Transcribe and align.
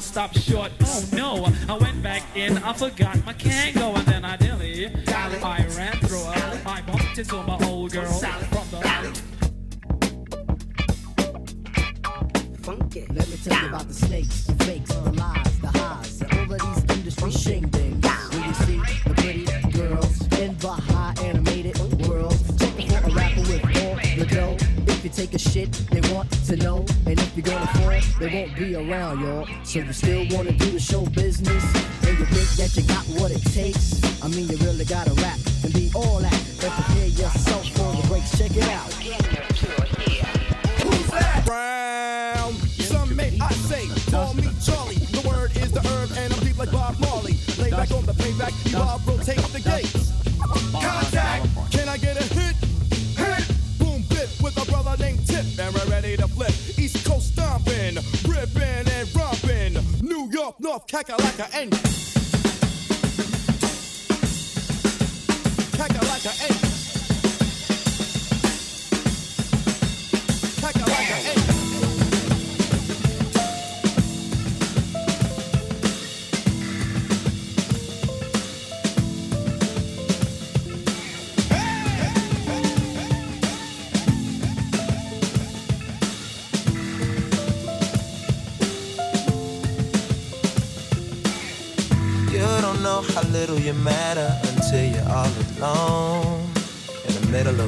I'll 0.00 0.06
stop 0.06 0.34
short. 0.34 0.72
Oh 0.82 1.04
no, 1.12 1.52
I 1.68 1.76
went 1.76 2.02
back 2.02 2.22
in, 2.34 2.56
I 2.56 2.72
forgot 2.72 3.22
my 3.26 3.34
Kangol, 3.34 3.98
and 3.98 4.06
then 4.06 4.24
I 4.24 4.38
dilly. 4.38 4.86
I 5.06 5.66
ran 5.76 5.92
through 5.98 6.24
her, 6.24 6.62
I 6.64 6.80
bumped 6.80 7.18
into 7.18 7.42
my 7.42 7.58
old 7.66 7.92
girl 7.92 8.06
from 8.06 8.70
the. 8.70 9.22
Funky. 12.62 13.06
Let 13.10 13.28
me 13.28 13.36
tell 13.44 13.60
you 13.60 13.68
about 13.68 13.88
the 13.88 13.94
snakes, 13.94 14.44
the 14.46 14.64
fakes, 14.64 14.94
the 14.94 15.12
lies, 15.12 15.60
the 15.60 15.68
highs, 15.68 16.22
and 16.22 16.32
all 16.32 16.50
of 16.54 16.86
these 16.86 16.96
industry 16.96 17.30
shingdings. 17.30 17.79
Shit, 25.38 25.72
they 25.90 26.00
want 26.12 26.30
to 26.46 26.56
know. 26.56 26.84
And 27.06 27.18
if 27.18 27.36
you're 27.36 27.42
gonna 27.42 27.66
fall, 27.66 27.90
they 28.18 28.28
won't 28.34 28.54
be 28.56 28.74
around, 28.74 29.20
y'all. 29.20 29.46
So 29.64 29.78
you 29.78 29.92
still 29.92 30.26
wanna 30.30 30.52
do 30.52 30.70
the 30.70 30.78
show 30.78 31.04
business? 31.06 31.64
And 32.06 32.18
you 32.18 32.24
think 32.26 32.48
that 32.58 32.76
you 32.76 32.82
got 32.86 33.04
what 33.20 33.30
it 33.30 33.42
takes? 33.52 34.02
I 34.22 34.28
mean, 34.28 34.48
you 34.48 34.56
really 34.58 34.84
gotta 34.84 35.12
rap 35.22 35.38
and 35.64 35.72
be 35.72 35.90
all 35.94 36.18
that. 36.18 36.34
And 36.62 36.72
prepare 36.72 37.06
yourself 37.06 37.66
for 37.72 37.90
the 37.96 38.08
breaks. 38.08 38.36
Check 38.36 38.56
it 38.56 38.68
out. 38.68 38.92
Who's 40.82 41.06
that? 41.10 41.46
Brown. 41.46 42.52
Some 42.78 43.16
may 43.16 43.38
I 43.40 43.52
say, 43.70 43.86
call 44.10 44.34
me 44.34 44.42
Charlie. 44.62 44.96
The 44.96 45.26
word 45.26 45.56
is 45.56 45.72
the 45.72 45.80
herb, 45.80 46.10
and 46.18 46.32
I'm 46.32 46.40
deep 46.40 46.58
like 46.58 46.70
Bob 46.70 46.98
Marley. 47.00 47.38
Lay 47.58 47.70
back 47.70 47.90
on 47.92 48.04
the 48.04 48.12
payback, 48.12 48.52
You, 48.70 48.76
Bob 48.76 49.00
rotate 49.06 49.38
the 49.52 49.60
gates. 49.60 49.99
Kakalaka, 60.90 61.48
and 61.54 61.72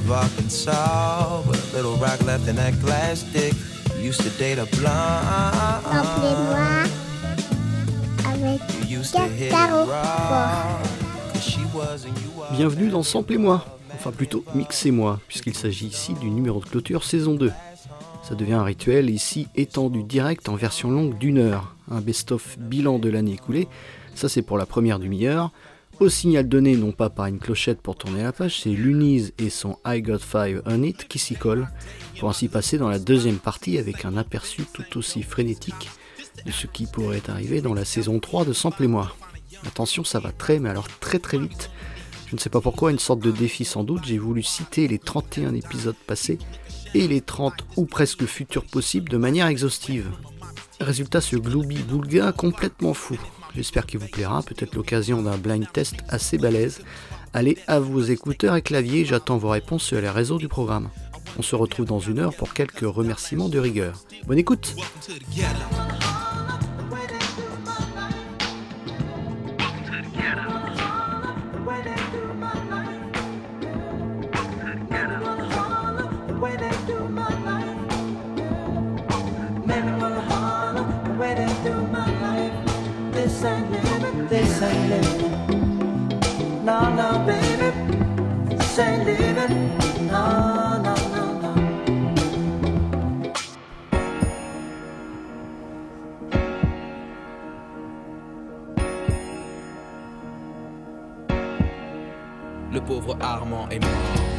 of 0.05 0.11
Arkansas, 0.11 1.43
with 1.49 1.73
a 1.73 1.77
little 1.77 1.97
rock 1.97 2.21
left 2.25 2.49
in 2.49 2.57
that 2.57 2.73
glass 2.81 3.23
dick. 3.33 3.53
You 3.99 4.09
used 4.09 4.21
to 4.23 4.31
date 4.39 4.59
a 4.59 4.67
blonde. 4.77 5.85
Rappelez-moi 5.85 6.89
avec 8.27 8.61
You 8.89 8.99
used 9.01 9.13
to 9.15 9.23
hit 9.23 9.47
it 9.47 9.51
Caro. 9.51 9.87
raw. 9.87 10.81
'cause 11.33 11.43
she 11.43 11.61
was 11.75 12.05
and 12.07 12.15
you 12.21 12.43
are. 12.43 12.53
Bienvenue 12.57 12.89
dans 12.89 13.03
Samplez-moi, 13.03 13.65
enfin 13.95 14.11
plutôt 14.11 14.45
Mixez-moi, 14.55 15.21
puisqu'il 15.29 15.55
s'agit 15.55 15.87
ici 15.87 16.15
du 16.15 16.31
numéro 16.31 16.61
de 16.61 16.67
clôture 16.67 17.05
saison 17.05 17.35
2. 17.35 17.53
Ça 18.29 18.35
devient 18.35 18.55
un 18.55 18.65
rituel 18.65 19.11
ici 19.11 19.49
étendu 19.57 20.03
direct 20.03 20.49
en 20.49 20.55
version 20.57 20.91
longue 20.91 21.19
d'une 21.19 21.39
heure, 21.39 21.75
un 21.91 22.01
best-of 22.01 22.57
bilan 22.59 22.99
de 22.99 23.09
l'année 23.09 23.33
écoulée, 23.35 23.69
ça 24.15 24.29
c'est 24.29 24.43
pour 24.43 24.59
la 24.59 24.67
première 24.67 24.99
demi-heure. 24.99 25.51
Au 26.03 26.09
signal 26.09 26.49
donné 26.49 26.77
non 26.77 26.91
pas 26.91 27.11
par 27.11 27.27
une 27.27 27.39
clochette 27.39 27.81
pour 27.81 27.95
tourner 27.95 28.25
la 28.25 28.33
page, 28.33 28.63
c'est 28.63 28.71
Luniz 28.71 29.33
et 29.39 29.51
son 29.51 29.79
I 29.87 30.03
Got 30.03 30.19
Five 30.19 30.61
on 30.67 30.83
It 30.83 31.07
qui 31.07 31.21
s'y 31.21 31.37
collent, 31.37 31.69
pour 32.19 32.29
ainsi 32.29 32.49
passer 32.49 32.77
dans 32.77 32.89
la 32.89 32.99
deuxième 32.99 33.39
partie 33.39 33.79
avec 33.79 34.05
un 34.05 34.17
aperçu 34.17 34.65
tout 34.73 34.99
aussi 34.99 35.23
frénétique 35.23 35.91
de 36.45 36.51
ce 36.51 36.67
qui 36.67 36.87
pourrait 36.87 37.23
arriver 37.29 37.61
dans 37.61 37.73
la 37.73 37.85
saison 37.85 38.19
3 38.19 38.45
de 38.45 38.53
Samplez-moi. 38.53 39.15
Attention, 39.65 40.03
ça 40.03 40.19
va 40.19 40.33
très 40.33 40.59
mais 40.59 40.71
alors 40.71 40.89
très 40.89 41.21
très 41.21 41.39
vite. 41.39 41.71
Je 42.27 42.35
ne 42.35 42.41
sais 42.41 42.51
pas 42.51 42.61
pourquoi, 42.61 42.91
une 42.91 42.99
sorte 42.99 43.21
de 43.21 43.31
défi 43.31 43.65
sans 43.65 43.85
doute, 43.85 44.05
j'ai 44.05 44.19
voulu 44.19 44.43
citer 44.43 44.89
les 44.89 44.99
31 44.99 45.55
épisodes 45.55 45.95
passés 46.09 46.41
et 46.95 47.07
les 47.07 47.21
30 47.21 47.55
ou 47.77 47.85
presque 47.85 48.25
futurs 48.25 48.65
possibles 48.65 49.09
de 49.09 49.19
manière 49.19 49.47
exhaustive. 49.47 50.11
Résultat, 50.81 51.21
ce 51.21 51.37
Glooby 51.37 51.77
Boulga 51.77 52.33
complètement 52.33 52.93
fou. 52.93 53.17
J'espère 53.55 53.87
qu'il 53.87 54.01
vous 54.01 54.09
plaira, 54.09 54.43
peut-être 54.43 54.75
l'occasion 54.75 55.23
d'un 55.23 55.37
blind 55.37 55.67
test 55.73 55.97
assez 56.09 56.39
balèze. 56.39 56.83
Allez 57.35 57.59
à 57.67 57.81
vos 57.81 58.01
écouteurs 58.01 58.57
et 58.57 58.63
claviers, 58.63 59.05
j'attends 59.05 59.37
vos 59.39 59.51
réponses 59.51 59.83
sur 59.83 60.01
les 60.01 60.11
réseaux 60.11 60.39
du 60.39 60.49
programme. 60.49 60.91
On 61.39 61.43
se 61.43 61.57
retrouve 61.57 61.87
dans 61.87 62.01
une 62.01 62.19
heure 62.19 62.35
pour 62.35 62.53
quelques 62.53 62.81
remerciements 62.81 63.49
de 63.49 63.59
rigueur. 63.59 64.05
Bonne 64.27 64.39
écoute 64.39 64.75
Le 102.73 102.81
pauvre 102.81 103.17
Armand 103.21 103.69
est 103.71 103.81
mort. 103.81 104.32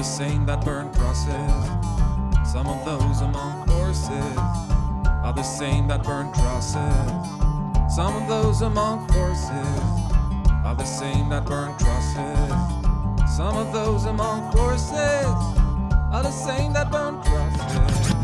the 0.00 0.04
same 0.04 0.46
that 0.46 0.64
burn 0.64 0.90
crosses. 0.94 1.52
Some 2.50 2.66
of 2.66 2.82
those 2.86 3.20
among 3.20 3.68
horses 3.68 4.38
are 5.04 5.34
the 5.34 5.42
same 5.42 5.88
that 5.88 6.02
burn 6.02 6.32
crosses. 6.32 7.94
Some 7.94 8.16
of 8.16 8.26
those 8.26 8.62
among 8.62 9.06
horses 9.10 9.78
are 10.64 10.74
the 10.74 10.86
same 10.86 11.28
that 11.28 11.44
burn 11.44 11.74
crosses. 11.74 13.36
Some 13.36 13.58
of 13.58 13.74
those 13.74 14.06
among 14.06 14.40
horses 14.56 15.26
are 16.14 16.22
the 16.22 16.32
same 16.32 16.72
that 16.72 16.90
burn 16.90 17.20
crosses. 17.20 18.19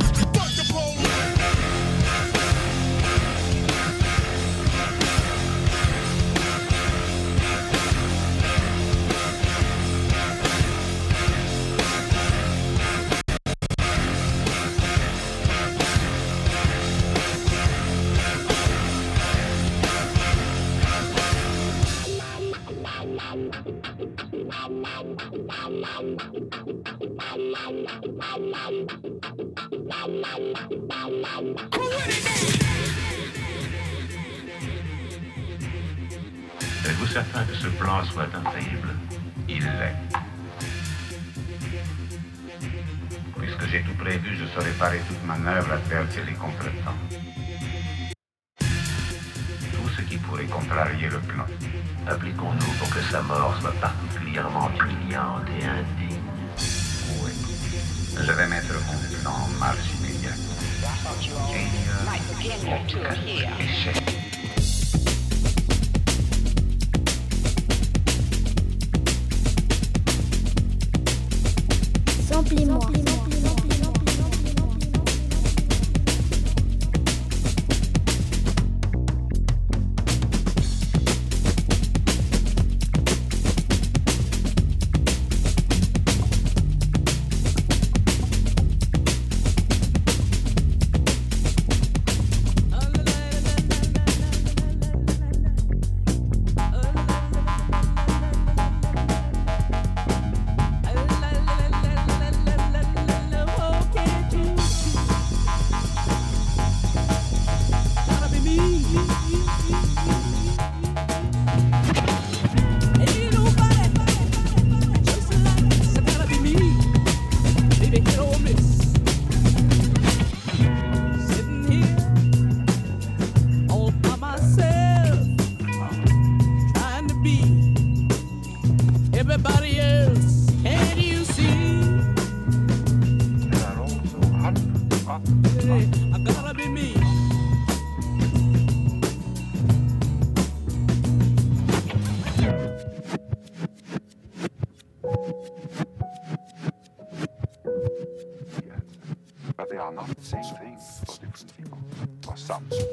comes. 152.56 152.85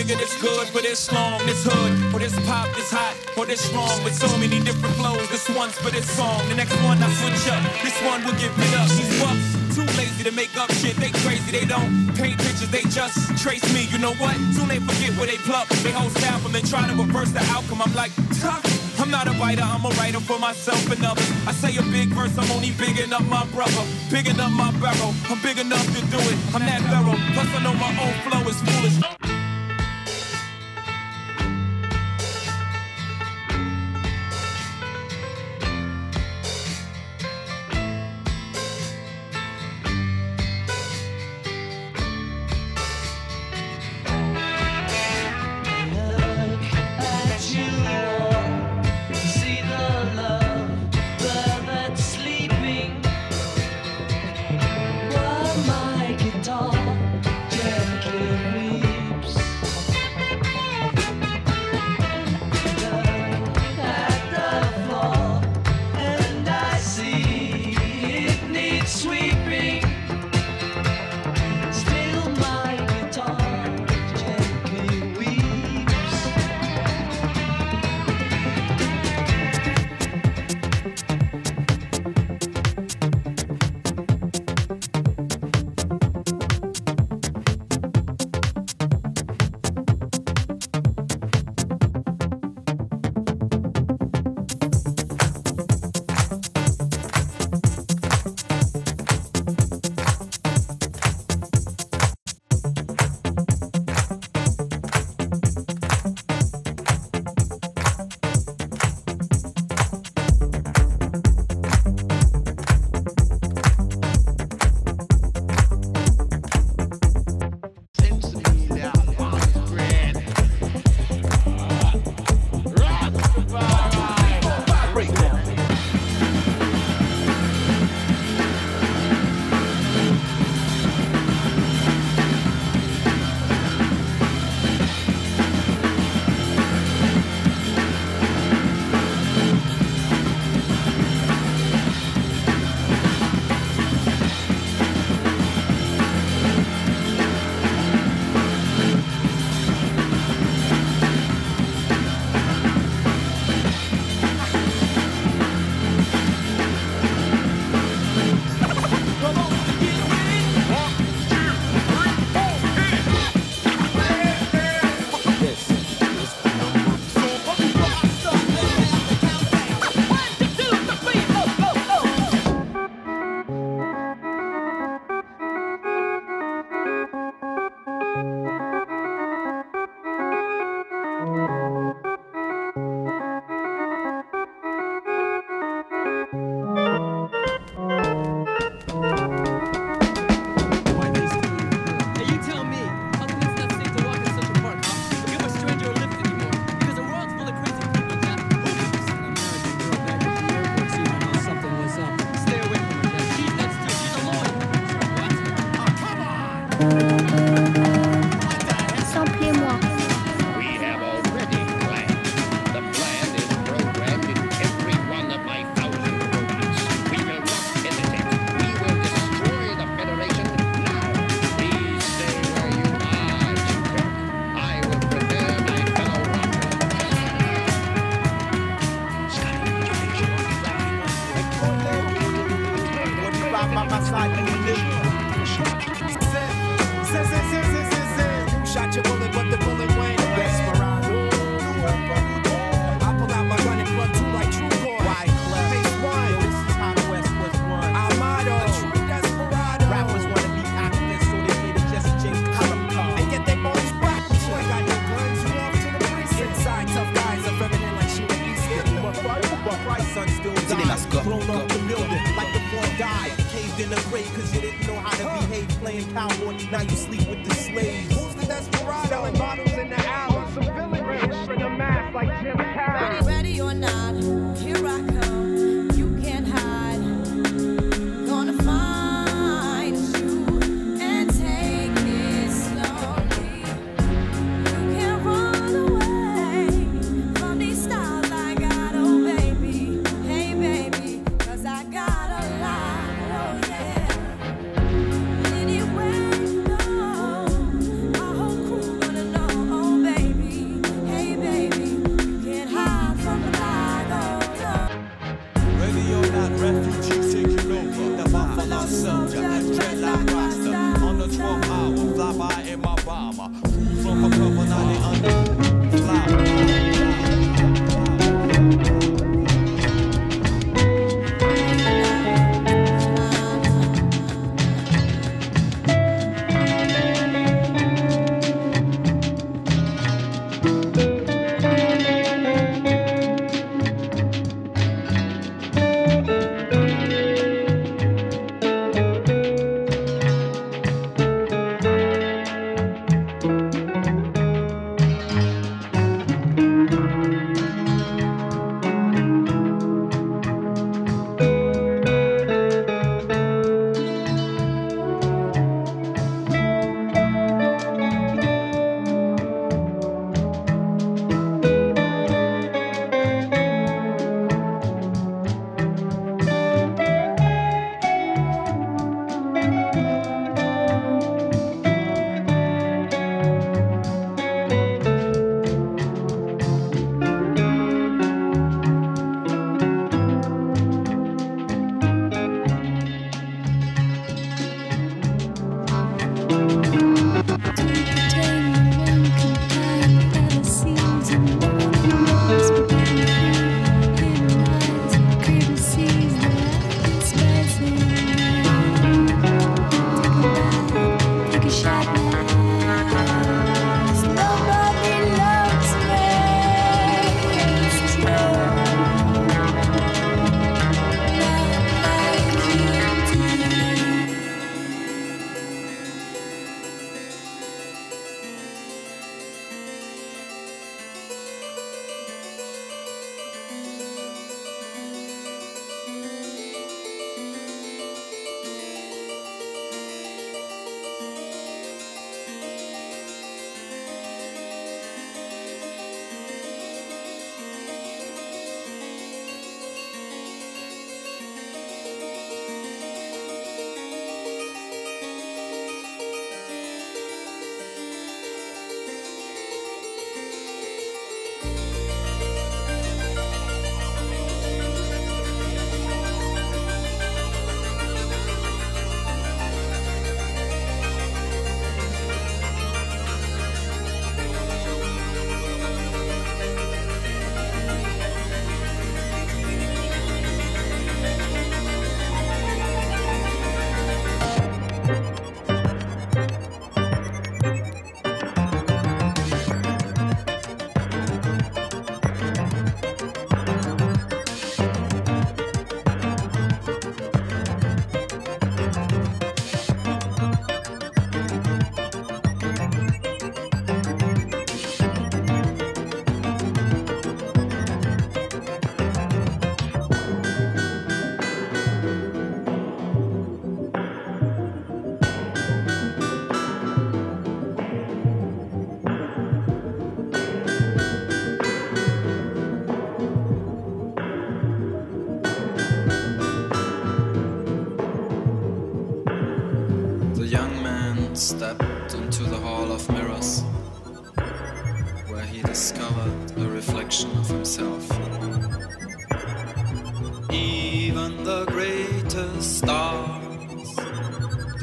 nigga 0.00 0.16
that's 0.16 0.40
good 0.40 0.66
for 0.68 0.80
this 0.80 1.12
long, 1.12 1.38
this 1.44 1.64
hood, 1.64 1.92
for 2.10 2.18
this 2.18 2.32
pop, 2.48 2.66
this 2.74 2.90
hot, 2.90 3.12
for 3.36 3.44
this 3.44 3.60
strong. 3.60 4.02
With 4.02 4.14
so 4.14 4.28
many 4.38 4.60
different 4.60 4.94
flows, 4.96 5.28
this 5.28 5.48
one's 5.50 5.76
for 5.76 5.90
this 5.90 6.08
song. 6.08 6.40
The 6.48 6.54
next 6.54 6.72
one 6.88 6.96
I 7.02 7.08
switch 7.20 7.44
up, 7.52 7.60
this 7.84 7.96
one 8.00 8.24
will 8.24 8.38
get 8.40 8.48
rid 8.56 8.72
up. 8.80 8.88
These 8.88 9.12
bucks 9.20 9.44
too 9.76 9.84
lazy 10.00 10.24
to 10.24 10.32
make 10.32 10.56
up 10.56 10.72
shit. 10.80 10.96
They 10.96 11.12
crazy, 11.20 11.52
they 11.52 11.66
don't 11.66 12.08
paint 12.16 12.40
pictures, 12.40 12.70
they 12.70 12.82
just 12.88 13.36
trace 13.42 13.64
me. 13.74 13.92
You 13.92 13.98
know 13.98 14.14
what? 14.16 14.36
Soon 14.56 14.68
they 14.68 14.80
forget 14.80 15.12
where 15.20 15.28
they 15.28 15.36
pluck. 15.44 15.68
They 15.84 15.92
hold 15.92 16.12
staff 16.16 16.44
and 16.46 16.54
then 16.54 16.64
try 16.64 16.88
to 16.88 16.94
reverse 16.96 17.30
the 17.36 17.44
outcome. 17.52 17.82
I'm 17.82 17.92
like, 17.94 18.12
tough. 18.40 18.64
I'm 19.00 19.10
not 19.10 19.28
a 19.28 19.32
writer, 19.40 19.64
I'm 19.64 19.84
a 19.84 19.92
writer 20.00 20.20
for 20.20 20.38
myself 20.38 20.80
and 20.92 21.04
others. 21.04 21.28
I 21.48 21.52
say 21.52 21.76
a 21.76 21.82
big 21.92 22.08
verse, 22.08 22.36
I'm 22.36 22.50
only 22.52 22.72
bigging 22.72 23.12
up 23.12 23.24
my 23.24 23.44
brother, 23.52 23.84
bigging 24.10 24.40
up 24.40 24.52
my 24.52 24.72
barrel. 24.80 25.12
I'm 25.28 25.40
big 25.40 25.58
enough 25.58 25.86
to 25.96 26.00
do 26.12 26.20
it, 26.20 26.36
I'm 26.54 26.64
that 26.68 26.84
barrel. 26.88 27.16
Plus, 27.32 27.48
I 27.56 27.62
know 27.64 27.72
my 27.74 27.92
own 27.96 28.14
flow 28.24 28.48
is 28.48 28.60
foolish. 28.60 29.19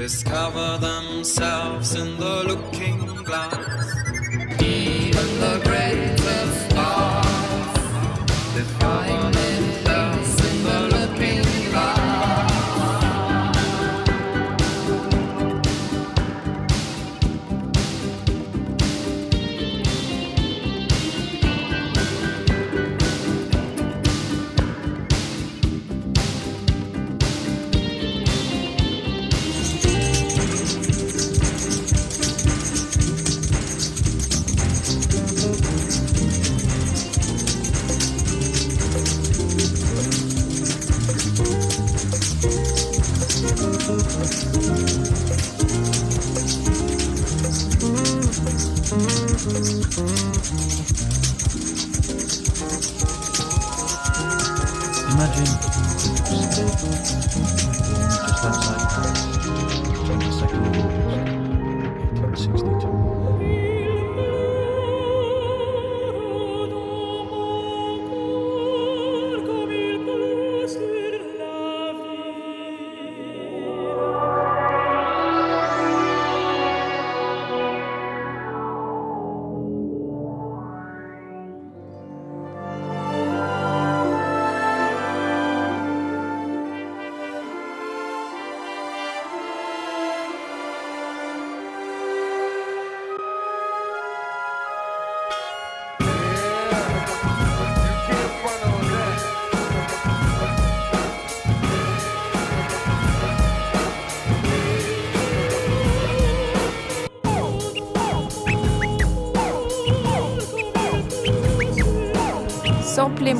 Discover 0.07 0.77
themselves 0.77 1.93
in 1.95 2.17
the 2.17 2.36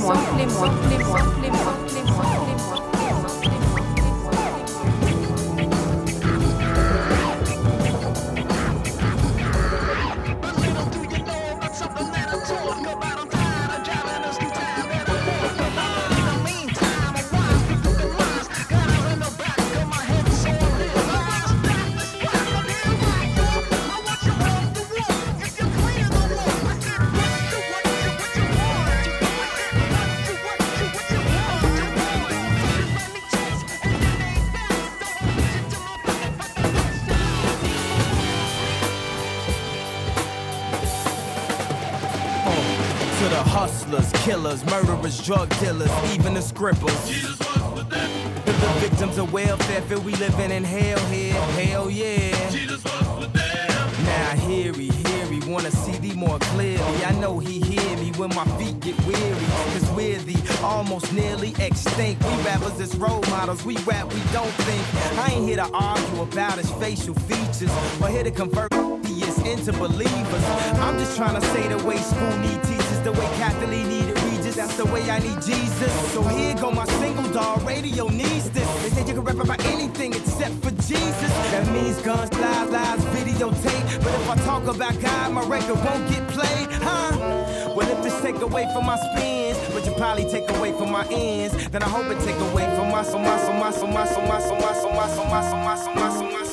Appelez-moi. 0.05 0.76
Killers, 44.27 44.65
murderers, 44.65 45.25
drug 45.25 45.47
dealers, 45.57 45.89
even 46.11 46.33
the 46.33 46.41
scribblers. 46.41 47.07
To 47.07 48.51
the 48.51 48.77
victims 48.81 49.17
of 49.17 49.31
welfare, 49.31 49.81
feel 49.83 50.01
we 50.01 50.13
living 50.15 50.51
in 50.51 50.65
hell 50.65 50.99
here. 51.05 51.33
Hell 51.33 51.89
yeah. 51.89 52.35
Now 54.03 54.35
hear 54.35 54.73
he, 54.73 54.89
hear 54.89 55.25
he, 55.27 55.39
wanna 55.49 55.71
see 55.71 55.97
thee 55.99 56.13
more 56.13 56.39
clearly. 56.39 57.05
I 57.05 57.13
know 57.21 57.39
he 57.39 57.61
hear 57.61 57.97
me 57.99 58.11
when 58.17 58.35
my 58.35 58.43
feet 58.57 58.77
get 58.81 58.99
weary. 59.05 59.47
Cause 59.71 59.89
we're 59.91 60.19
the 60.19 60.59
almost 60.61 61.13
nearly 61.13 61.55
extinct. 61.59 62.21
We 62.21 62.35
rappers 62.43 62.81
as 62.81 62.97
role 62.97 63.23
models, 63.29 63.63
we 63.63 63.77
rap, 63.85 64.13
we 64.13 64.19
don't 64.33 64.51
think. 64.67 64.83
I 65.19 65.35
ain't 65.35 65.47
here 65.47 65.55
to 65.55 65.69
argue 65.71 66.21
about 66.23 66.57
his 66.57 66.69
facial 66.71 67.13
features, 67.13 67.71
but 67.97 68.11
here 68.11 68.25
to 68.25 68.31
convert 68.31 68.73
atheists 68.73 69.41
into 69.43 69.79
believers. 69.79 70.43
I'm 70.79 70.97
just 70.99 71.15
trying 71.15 71.39
to 71.39 71.47
say 71.47 71.67
the 71.69 71.77
way 71.87 71.97
school 71.97 72.37
need 72.39 72.61
teachers, 72.63 72.99
the 73.01 73.13
way 73.13 73.27
Regis, 73.67 73.96
that's 74.67 74.79
the 74.79 74.85
way 74.93 75.09
I 75.09 75.19
need 75.19 75.41
Jesus. 75.41 76.11
So 76.13 76.21
here 76.23 76.53
go 76.55 76.71
my 76.71 76.85
single 76.99 77.29
dog, 77.31 77.61
radio 77.63 78.07
needs 78.09 78.49
this. 78.49 78.67
They 78.83 78.89
say 78.89 79.07
you 79.07 79.13
can 79.13 79.23
rap 79.23 79.39
about 79.39 79.63
anything 79.65 80.13
except 80.13 80.55
for 80.63 80.71
Jesus. 80.71 81.31
That 81.51 81.65
means 81.71 82.01
guns, 82.01 82.33
lies, 82.33 82.69
lies, 82.69 82.99
videotape. 83.15 84.03
But 84.03 84.13
if 84.13 84.29
I 84.29 84.35
talk 84.45 84.63
about 84.67 84.99
God, 84.99 85.31
my 85.31 85.45
record 85.45 85.77
won't 85.85 86.09
get 86.09 86.27
played, 86.27 86.69
huh? 86.83 87.73
Well, 87.75 87.89
if 87.89 88.03
this 88.03 88.19
take 88.21 88.41
away 88.41 88.67
from 88.73 88.85
my 88.85 88.97
spins, 88.97 89.57
but 89.73 89.85
you 89.85 89.93
probably 89.93 90.25
take 90.29 90.49
away 90.57 90.73
from 90.73 90.91
my 90.91 91.05
ends, 91.11 91.69
then 91.69 91.81
I 91.81 91.89
hope 91.89 92.07
it 92.11 92.19
take 92.25 92.39
away 92.51 92.65
from 92.75 92.91
my 92.91 93.03
so 93.03 93.17
my 93.19 93.37
so 93.39 93.53
my 93.53 93.71
so 93.71 93.87
my 93.87 94.05
so 94.05 94.21
my 94.21 94.39
so 94.39 94.55
my 94.55 94.73
so 94.73 94.89
my 94.89 95.07
so 95.07 95.25
my 95.25 95.41
so 95.41 95.55
my 95.55 95.75
so 95.77 95.93
my 95.93 96.09
so 96.09 96.23
my 96.23 96.46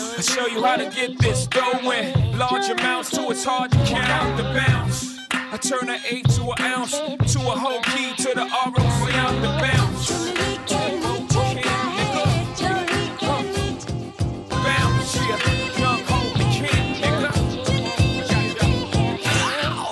I 0.00 0.20
show 0.20 0.46
you 0.46 0.62
how 0.62 0.76
to 0.76 0.88
get 0.90 1.18
this 1.18 1.48
in 1.56 2.38
large 2.38 2.70
amounts 2.70 3.10
till 3.10 3.28
it's 3.32 3.44
hard 3.44 3.72
to 3.72 3.78
count 3.78 4.08
out 4.08 4.36
the 4.36 4.44
bounce. 4.44 5.18
I 5.32 5.56
turn 5.56 5.90
an 5.90 6.00
eight 6.08 6.28
to 6.30 6.42
an 6.52 6.62
ounce 6.62 6.92
to 6.92 7.40
a 7.40 7.58
whole 7.58 7.82
key 7.82 8.14
to 8.22 8.34
the 8.34 8.44
ROC 8.44 9.14
out 9.14 9.34
the 9.42 9.48
bounce. 9.60 11.18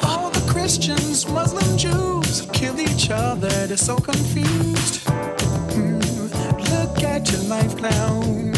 All 0.05 0.31
the 0.31 0.45
Christians, 0.53 1.27
Muslim, 1.29 1.77
Jews 1.77 2.47
kill 2.53 2.79
each 2.81 3.11
other. 3.11 3.67
They're 3.67 3.77
so 3.77 3.97
confused. 3.97 5.03
Hmm, 5.09 5.99
Look 6.71 7.03
at 7.03 7.31
your 7.31 7.43
life 7.43 7.81
now. 7.81 8.56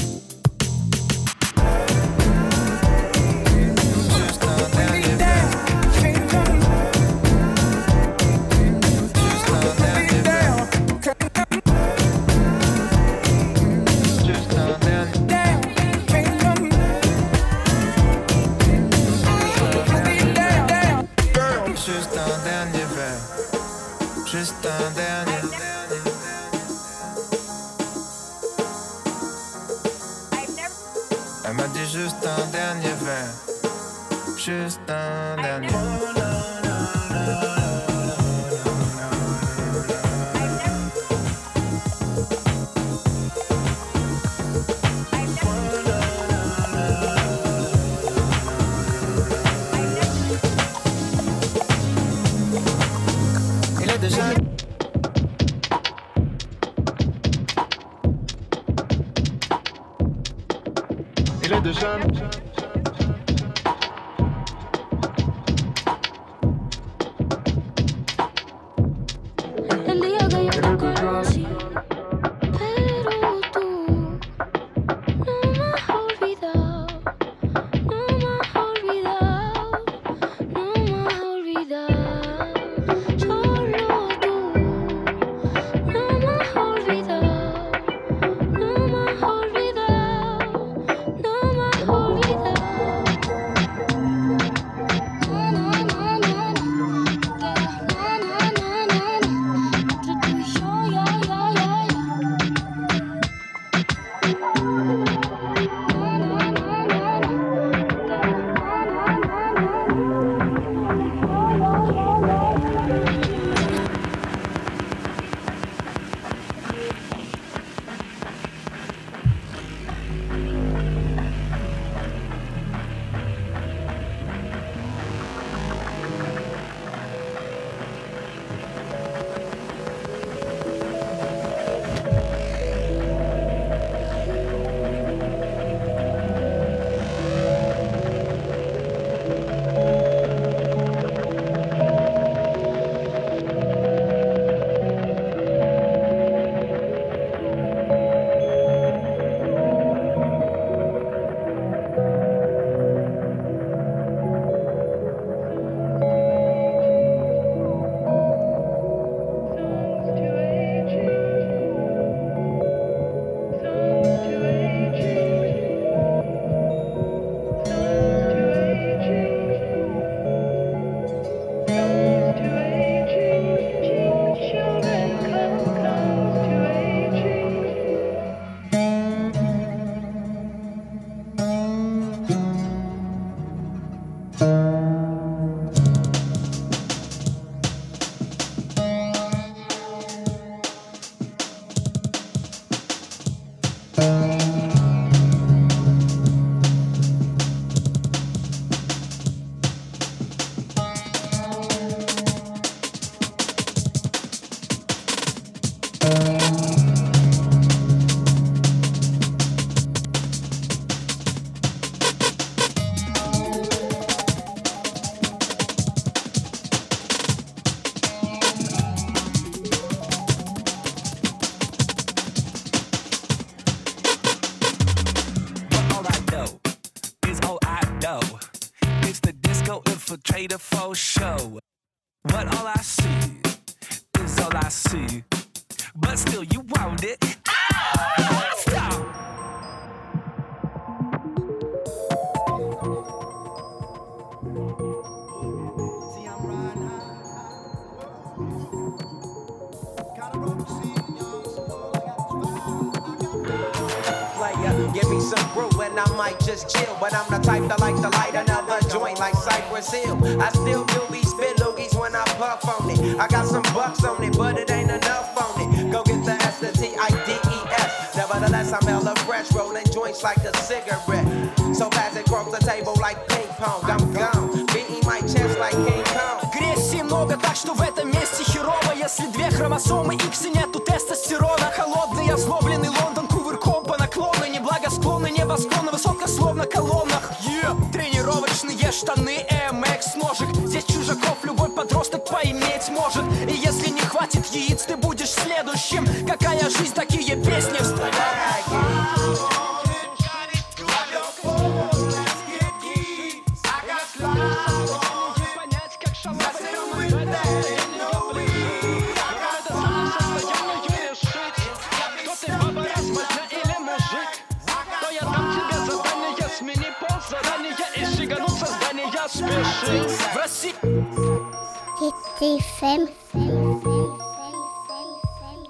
FM 322.79 323.11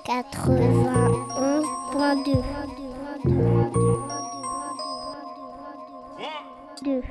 91.2. 0.05 2.45
Deux. 6.83 7.03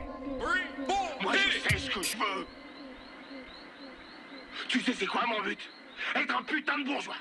Moi, 1.22 1.34
je 1.34 1.60
sais 1.60 1.78
ce 1.80 1.90
que 1.90 2.04
je 2.04 2.16
veux. 2.16 2.46
Tu 4.68 4.82
sais 4.82 4.94
c'est 4.94 5.08
quoi 5.08 5.26
mon 5.26 5.42
but? 5.42 5.68
Être 6.14 6.38
un 6.38 6.44
putain 6.44 6.78
de 6.78 6.84
bourgeois. 6.84 7.18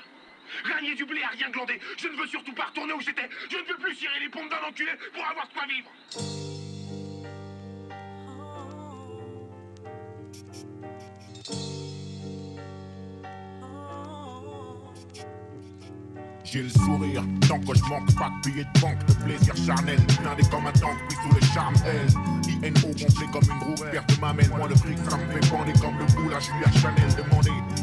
Gagner 0.69 0.93
du 0.93 1.05
blé 1.05 1.23
à 1.23 1.29
rien 1.29 1.49
glander. 1.49 1.79
Je 1.97 2.09
ne 2.09 2.15
veux 2.15 2.27
surtout 2.27 2.53
pas 2.53 2.65
retourner 2.65 2.93
où 2.93 3.01
j'étais. 3.01 3.27
Je 3.49 3.57
ne 3.57 3.63
veux 3.63 3.77
plus 3.77 3.95
cirer 3.95 4.19
les 4.19 4.29
pompes 4.29 4.51
d'un 4.51 4.61
enculé 4.67 4.91
pour 5.15 5.25
avoir 5.25 5.47
de 5.47 5.53
quoi 5.53 5.65
vivre. 5.65 5.89
J'ai 16.49 16.63
le 16.63 16.69
sourire, 16.69 17.23
tant 17.45 17.59
que 17.59 17.75
je 17.75 17.83
manque 17.89 18.15
pas 18.15 18.29
de 18.29 18.49
billets 18.49 18.67
de 18.73 18.79
banque, 18.79 19.05
de 19.05 19.13
plaisir 19.25 19.53
charnel, 19.57 19.99
blindé 20.21 20.43
comme 20.49 20.65
un 20.65 20.71
tank, 20.71 20.97
pris 21.09 21.17
sous 21.17 21.35
les 21.35 21.45
charmes 21.47 21.75
L. 21.85 22.07
INO 22.63 22.87
gonflé 22.87 23.27
comme 23.33 23.43
une 23.43 23.63
roue, 23.63 23.75
perte 23.91 24.21
ma 24.21 24.31
main, 24.31 24.47
moi 24.57 24.67
le 24.69 24.75
fric, 24.75 24.97
ça 25.09 25.17
me 25.17 25.25
fait 25.29 25.51
bander 25.51 25.73
comme 25.73 25.97
le 25.99 26.07
je 26.07 26.43
suis 26.43 26.63
à 26.65 26.71
Chanel, 26.71 27.09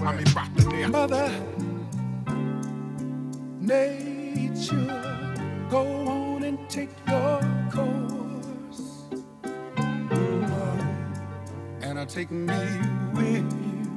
à 0.07 0.13
mes 0.13 0.25
partenaires. 0.33 0.89
Mother 0.91 1.31
Nature, 3.61 4.77
go 5.71 5.81
on 6.07 6.43
and 6.45 6.59
take 6.71 6.89
your 7.07 7.41
course. 7.71 8.83
And 11.83 11.99
I 11.99 12.07
take 12.07 12.31
me 12.31 12.55
with 13.13 13.45
you. 13.53 13.91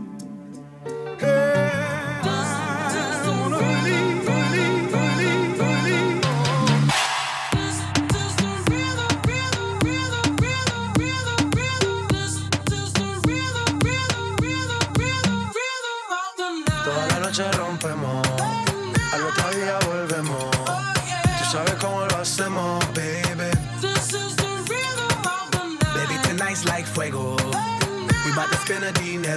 Hey, 1.20 1.67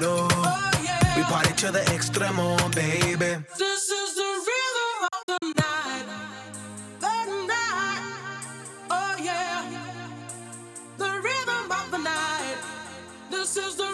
spend 0.01 0.13
a 0.13 0.29
dinero. 0.29 0.29
We 1.17 1.23
party 1.25 1.53
to 1.55 1.73
the 1.73 1.81
extremo, 1.91 2.57
baby. 2.75 3.43
This 3.59 3.91
is 3.91 4.15
the 4.15 4.31
rhythm 4.49 5.09
of 5.13 5.23
the 5.27 5.39
night. 5.61 6.07
The 7.01 7.47
night. 7.47 8.15
Oh 8.91 9.17
yeah. 9.23 9.65
The 10.97 11.21
rhythm 11.23 11.73
of 11.73 11.91
the 11.91 11.99
night. 11.99 12.57
This 13.31 13.57
is 13.57 13.77
the 13.77 13.90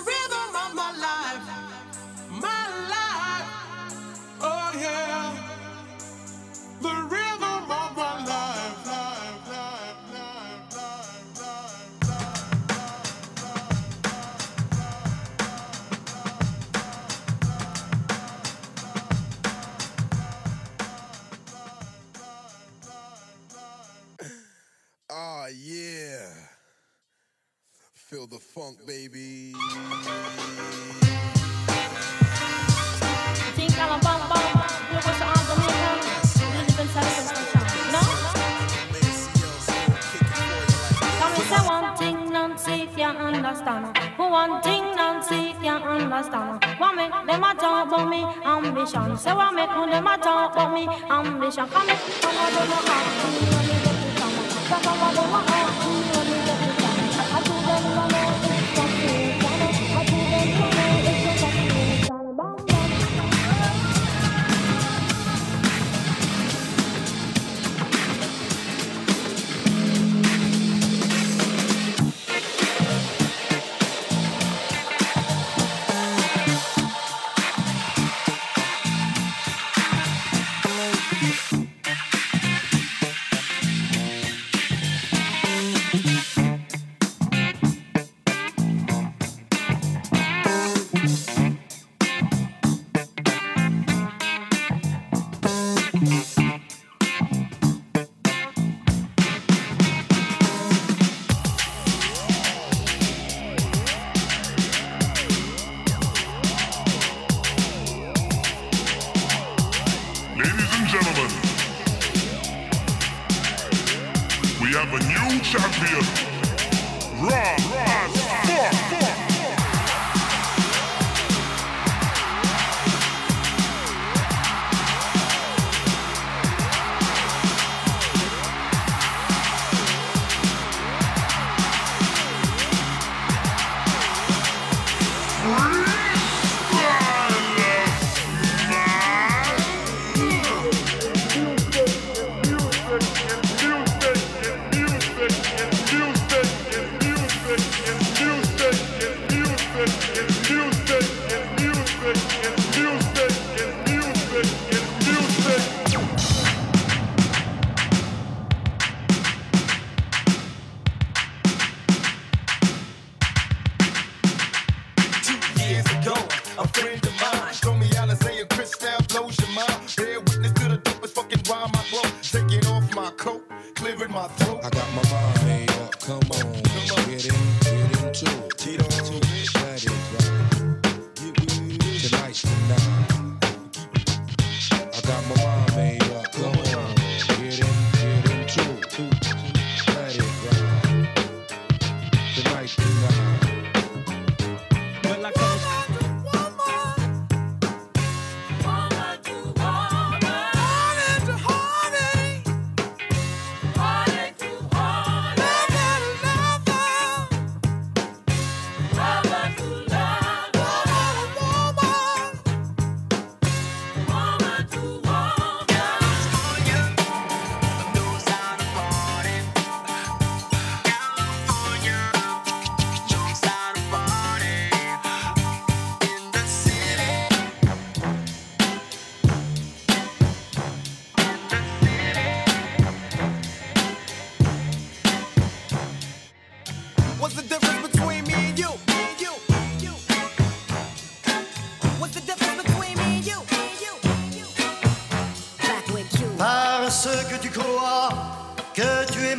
in 36.80 36.88
Texas, 36.88 37.28
No? 37.92 38.02
Come 41.18 41.34
and 41.34 41.44
say 41.44 41.62
one 41.66 41.96
thing, 41.96 42.32
Nancy, 42.32 42.72
if 42.82 42.98
you 42.98 43.04
understand. 43.04 43.96
One 44.16 44.62
thing, 44.62 44.82
Nancy, 44.96 45.50
if 45.50 45.62
you 45.62 45.70
understand. 45.70 46.64
What 46.78 46.94
make 46.96 47.12
them 47.12 47.44
a 47.44 47.54
talk 47.54 47.86
about 47.86 48.08
me 48.08 48.24
ambition? 48.44 49.16
Say 49.16 49.32
what 49.32 49.54
make 49.54 49.68
them 49.68 50.06
a 50.06 50.18
talk 50.18 50.52
about 50.52 50.74
me 50.74 50.88
ambition? 51.10 51.66
Come 51.68 51.88
here, 51.88 51.98
come 52.20 52.36
on, 52.36 52.52
don't 52.52 52.68
know 52.68 52.74
how. 52.74 53.06
When 53.22 53.66
me 53.66 53.66
get 53.68 53.75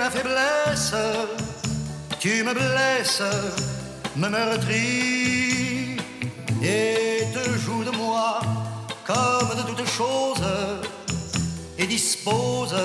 faiblesse, 0.10 0.94
tu 2.20 2.44
me 2.44 2.54
blesses, 2.54 3.24
me 4.16 4.30
meurtris 4.30 5.98
et 6.64 7.24
te 7.34 7.58
joues 7.60 7.84
de 7.84 7.92
moi 7.92 8.40
comme 9.06 9.50
de 9.58 9.64
toutes 9.68 9.88
choses 9.90 10.44
et 11.78 11.86
dispose 11.86 12.76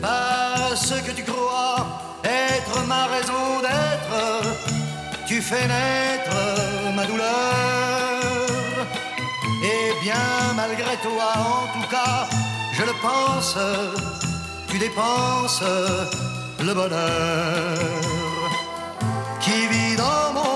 parce 0.00 0.92
que 1.06 1.12
tu 1.12 1.22
crois 1.24 1.78
être 2.24 2.86
ma 2.86 3.06
raison 3.06 3.60
d'être, 3.62 4.16
tu 5.26 5.40
fais 5.42 5.66
naître 5.66 6.36
ma 6.94 7.04
douleur. 7.06 7.39
Bien 10.02 10.14
malgré 10.56 10.96
toi, 11.02 11.32
en 11.36 11.66
tout 11.74 11.88
cas, 11.90 12.26
je 12.72 12.82
le 12.82 12.94
pense, 13.02 13.56
tu 14.68 14.78
dépenses 14.78 15.62
le 16.58 16.72
bonheur 16.72 17.76
qui 19.40 19.66
vit 19.68 19.96
dans 19.96 20.32
mon 20.32 20.49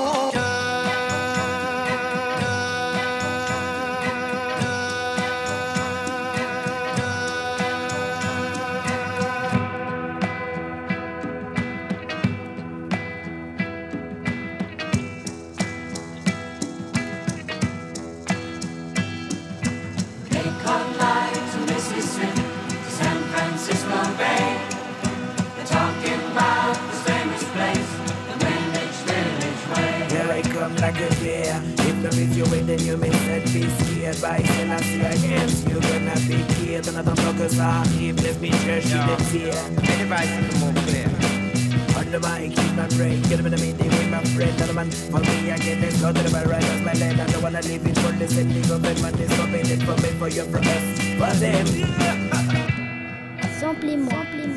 come 30.65 30.77
like 30.77 30.97
a 30.97 31.09
bear. 31.21 31.61
If 31.89 31.97
there 32.03 32.21
is 32.23 32.37
your 32.37 32.49
way, 32.49 32.63
then 32.63 32.81
you 32.81 32.97
may 32.97 33.11
not 33.11 33.45
be 33.53 33.69
scared. 33.69 34.21
By 34.23 34.43
Selassie 34.43 35.01
against 35.01 35.69
you're 35.69 35.81
gonna 35.81 36.17
be 36.29 36.39
killed. 36.55 36.89
Another 36.89 37.17
focus 37.23 37.59
on 37.61 37.87
him, 37.89 38.17
let 38.17 38.41
me 38.41 38.51
church 38.65 38.89
in 38.97 39.03
the 39.09 39.17
tear. 39.29 39.59
Anybody 39.93 40.27
see 40.33 40.45
the 40.49 40.57
more 40.63 40.75
clear? 40.87 41.09
Under 41.99 42.21
my 42.21 42.49
keep 42.49 42.73
my 42.81 42.87
brain, 42.97 43.21
get 43.29 43.41
up 43.41 43.47
in 43.47 43.53
the 43.53 43.61
meeting 43.65 43.91
with 43.97 44.11
my 44.11 44.25
friend. 44.33 44.55
Another 44.57 44.73
man 44.73 44.91
for 44.91 45.21
me, 45.21 45.53
I 45.53 45.59
get 45.59 45.81
this 45.81 46.01
go 46.01 46.13
to 46.13 46.23
the 46.23 46.31
bar, 46.31 46.47
right 46.49 46.65
off 46.65 46.83
my 46.89 46.95
land. 46.95 47.21
I 47.21 47.27
don't 47.27 47.43
wanna 47.43 47.63
leave 47.63 47.87
it 47.87 47.99
for 47.99 48.13
the 48.13 48.29
city 48.29 48.63
government. 48.63 49.21
It's 49.21 49.35
forbidden 49.37 49.81
for 49.87 49.97
me, 50.03 50.11
for 50.21 50.29
you, 50.29 50.45
for 50.53 50.59
us, 50.59 50.85
for 51.21 51.33
them. 51.41 51.67
Samplez-moi. 53.61 54.13
Samplez-moi. 54.13 54.54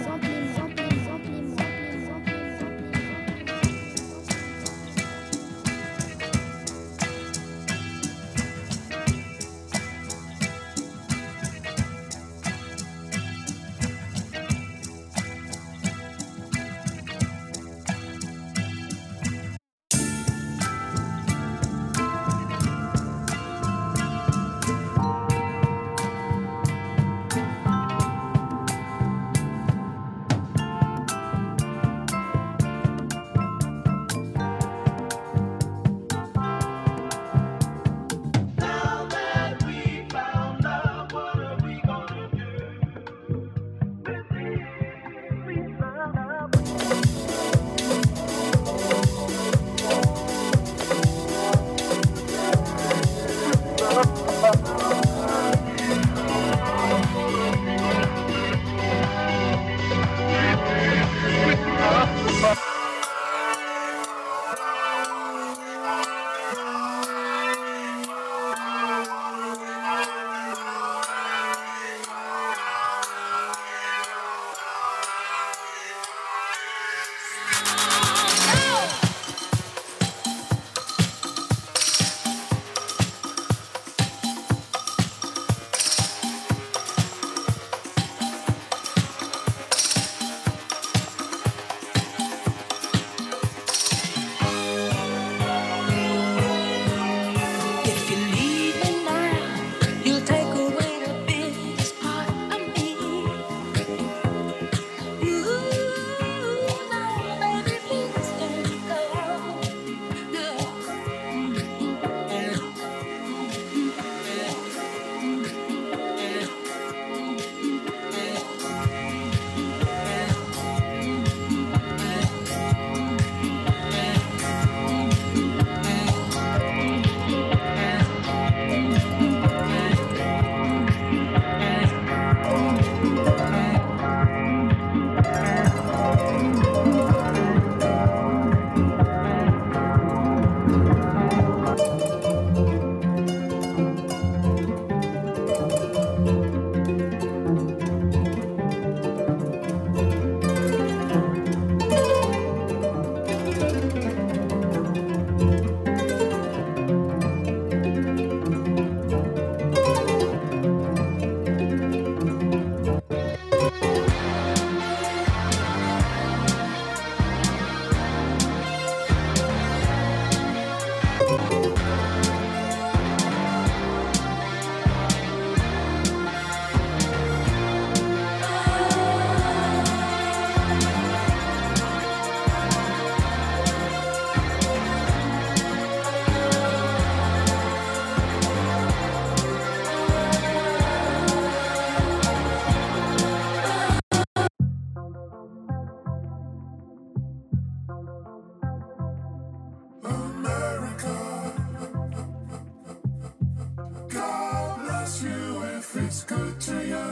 Francisco 205.98 206.54
to 206.60 206.88
you. 206.88 207.06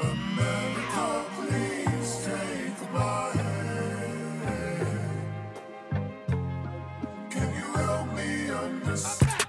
America, 0.00 1.24
please 1.36 2.26
take 2.26 2.76
the 2.80 2.86
mine. 2.92 3.38
Can 7.30 7.48
you 7.54 7.68
help 7.74 8.12
me 8.12 8.50
understand? 8.50 9.46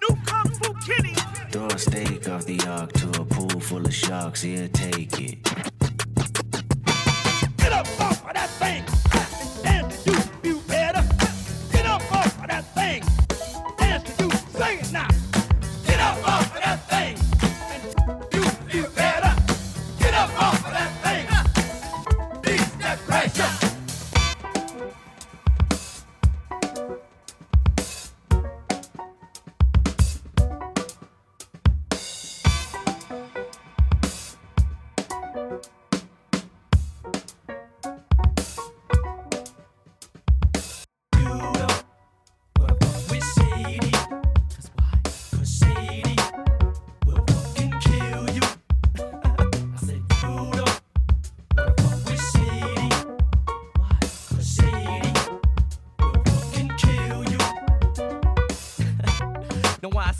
New 0.00 0.16
Kung 0.26 0.48
Fu 0.48 0.74
Kitty. 0.86 1.14
Throw 1.50 1.66
a 1.66 1.78
steak 1.78 2.28
off 2.28 2.44
the 2.44 2.60
ark 2.68 2.92
to 2.92 3.08
a 3.20 3.24
pool 3.24 3.60
full 3.60 3.84
of 3.84 3.92
sharks, 3.92 4.42
here, 4.42 4.68
take 4.68 5.20
it. 5.20 5.42
Get 7.56 7.72
up 7.72 8.00
off 8.00 8.24
of 8.24 8.34
that 8.34 8.50
thing! 8.60 8.95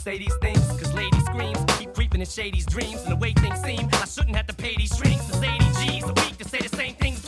say 0.07 0.19
these 0.19 0.37
things, 0.37 0.65
cause 0.79 0.95
lady 0.95 1.19
screams 1.19 1.59
keep 1.81 1.93
creeping 1.93 2.21
in 2.21 2.27
Shady's 2.29 2.65
dreams. 2.65 3.03
And 3.03 3.11
the 3.11 3.17
way 3.17 3.33
things 3.33 3.61
seem, 3.63 3.89
I 3.93 4.05
shouldn't 4.05 4.37
have 4.37 4.47
to 4.47 4.55
pay 4.55 4.77
these 4.77 4.95
strings. 4.95 5.21
It's 5.29 5.43
80 5.43 5.59
G's 5.81 6.05
a 6.05 6.15
week 6.23 6.37
to 6.39 6.49
say 6.49 6.59
the 6.59 6.69
same 6.77 6.95
things 6.95 7.21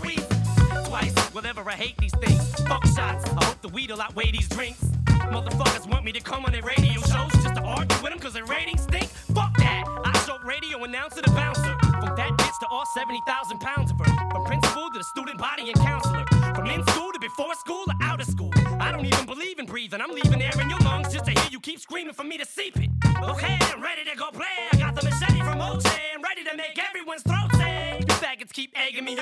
twice. 0.87 1.15
Whatever, 1.35 1.69
I 1.69 1.73
hate 1.73 1.97
these 1.99 2.15
things. 2.23 2.41
fuck 2.69 2.85
shots, 2.87 3.25
I 3.31 3.45
hope 3.45 3.61
the 3.63 3.69
weed'll 3.69 4.01
outweigh 4.01 4.31
these 4.31 4.49
drinks. 4.49 4.78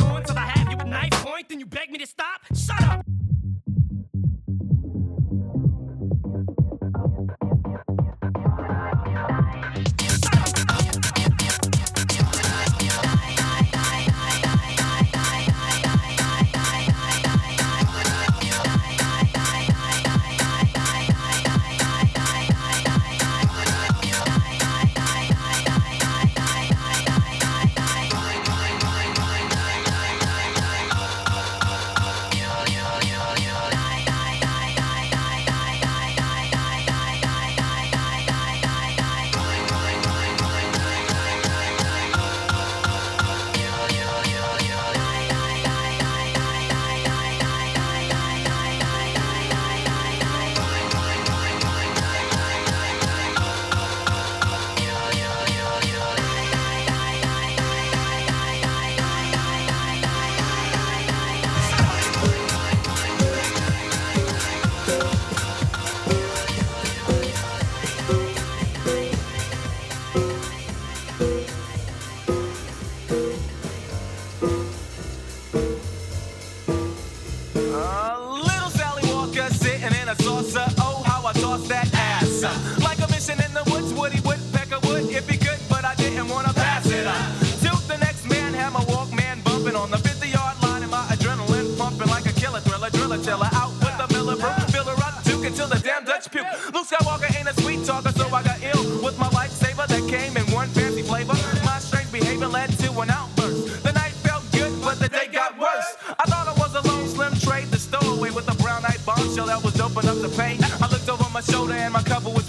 on 0.00 0.22
till 0.24 0.36
I 0.36 0.46
have 0.46 0.70
you 0.70 0.78
at 0.78 0.88
knife 0.88 1.12
point, 1.24 1.48
then 1.48 1.60
you 1.60 1.66
beg 1.66 1.90
me 1.90 1.98
to 1.98 2.06
stop? 2.06 2.40
Shut 2.54 2.82
up! 2.82 3.05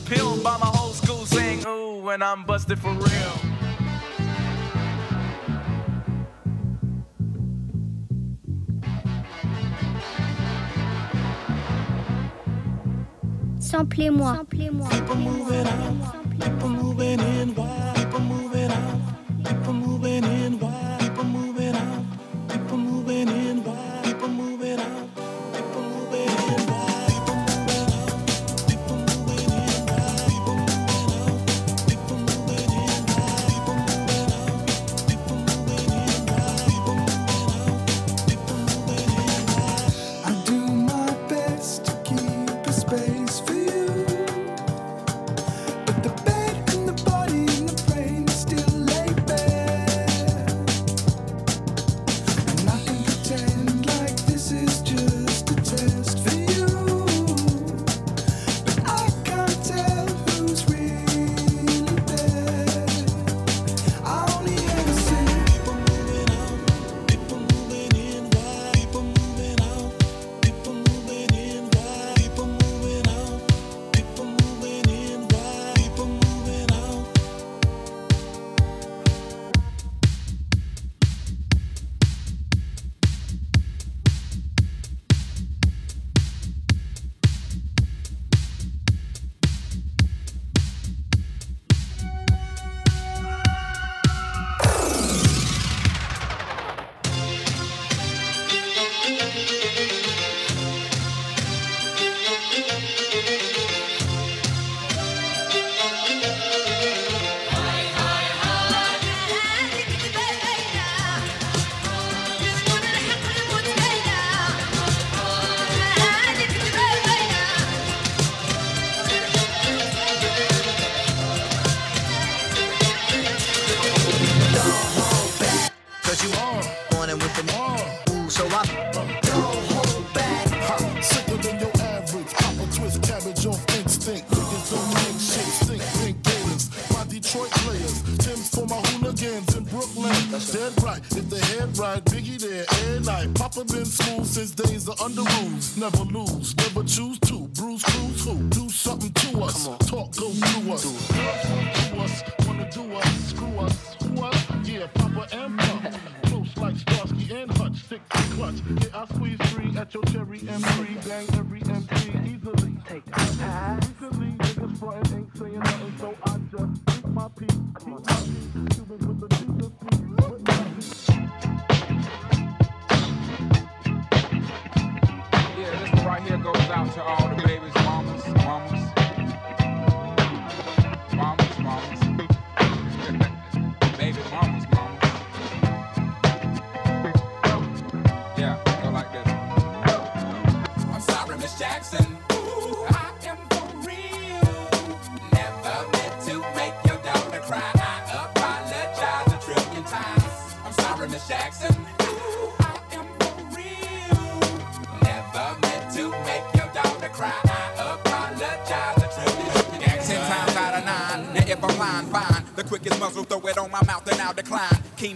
pilled 0.07 0.41
by 0.41 0.57
my 0.57 0.67
whole 0.67 0.93
school 0.93 1.25
saying, 1.25 1.65
ooh, 1.67 1.99
when 2.01 2.23
I'm 2.23 2.45
busted 2.45 2.79
for 2.79 2.93
real. 2.93 3.33
Samplez-moi. 13.59 14.43
People 14.45 15.15
moving 15.17 15.67
out, 15.67 16.39
people 16.39 16.69
moving 16.69 17.19
in. 17.19 17.96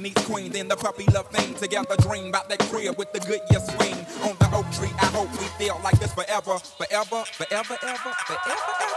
meets 0.02 0.26
Queen, 0.26 0.52
then 0.52 0.68
the 0.68 0.76
puppy 0.76 1.06
love 1.14 1.28
thing. 1.28 1.54
Together 1.56 1.96
dream 1.98 2.28
about 2.28 2.50
that 2.50 2.60
crib 2.60 2.98
with 2.98 3.12
the 3.14 3.20
good 3.20 3.42
year 3.52 3.60
swing. 3.60 3.96
On 4.24 4.36
the 4.40 4.50
oak 4.54 4.70
tree, 4.72 4.92
I 5.00 5.06
hope 5.08 5.32
we 5.32 5.46
feel 5.60 5.80
like 5.84 6.00
this 6.00 6.14
forever, 6.14 6.58
forever, 6.58 7.24
forever, 7.26 7.78
ever, 7.84 8.12
forever, 8.26 8.72
ever. 8.82 8.91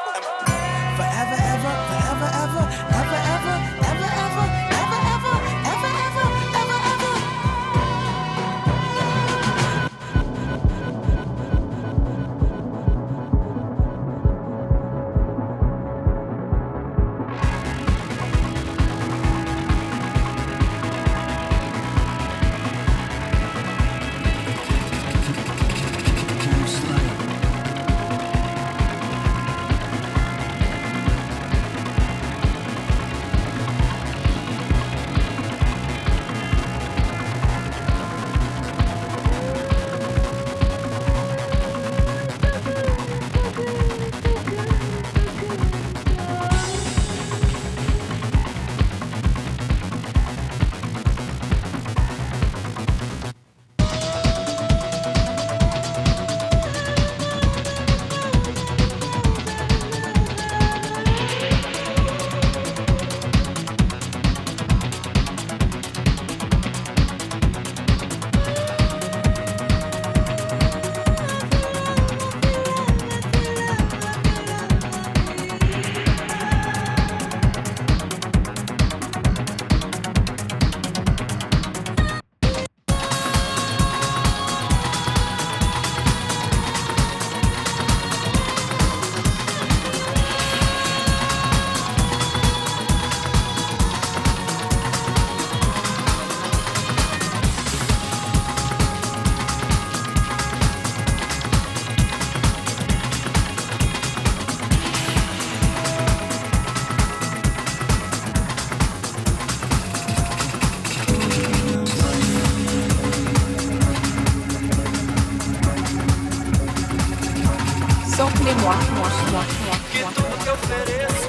Que 118.64 119.98
tudo 119.98 120.38
que 120.42 120.48
ofereço 120.48 121.28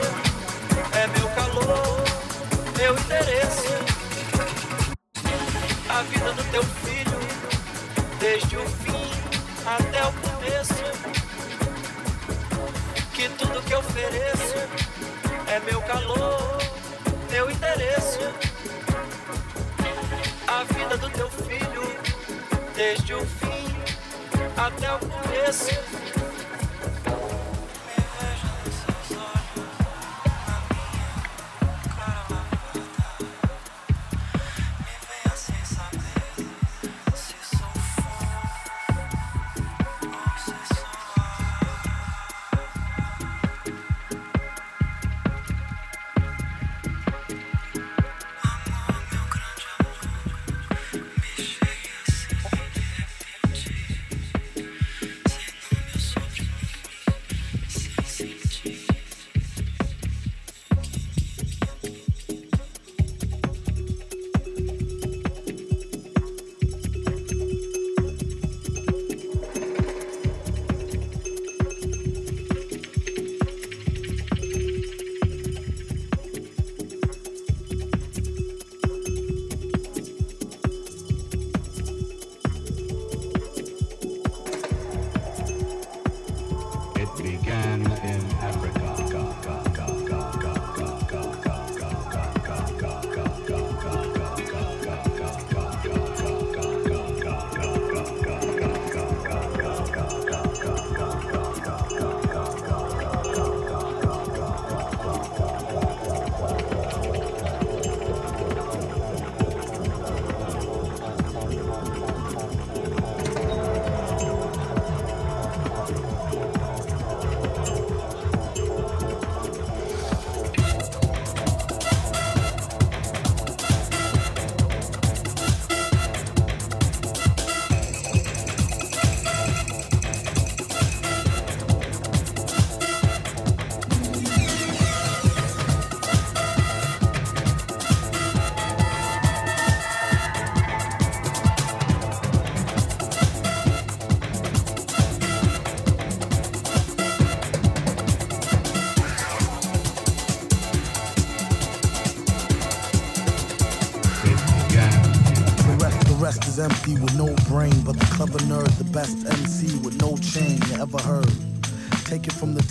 é 0.93 1.07
meu 1.07 1.27
calor, 1.35 2.03
meu 2.77 2.93
interesse. 2.93 3.67
A 5.89 6.01
vida 6.03 6.31
do 6.31 6.43
teu 6.49 6.63
filho, 6.63 7.19
desde 8.21 8.55
o 8.55 8.65
fim 8.65 9.11
até 9.65 10.07
o 10.07 10.13
começo. 10.13 10.85
Que 13.13 13.27
tudo 13.27 13.61
que 13.63 13.75
ofereço 13.75 14.55
é 15.47 15.59
meu 15.59 15.81
calor, 15.81 16.57
meu 17.29 17.51
interesse. 17.51 18.19
A 20.47 20.63
vida 20.73 20.95
do 20.95 21.09
teu 21.09 21.29
filho, 21.29 21.97
desde 22.73 23.13
o 23.13 23.25
fim 23.25 23.75
até 24.55 24.89
o 24.93 24.99
começo. 24.99 26.14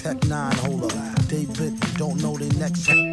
Tech 0.04 0.22
Nine 0.28 0.52
holer. 0.56 1.14
They 1.28 1.46
bit, 1.46 1.80
don't 1.96 2.20
know 2.20 2.36
the 2.36 2.54
next. 2.58 3.03